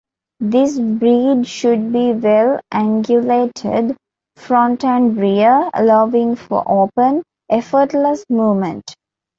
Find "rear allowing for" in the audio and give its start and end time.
5.15-6.63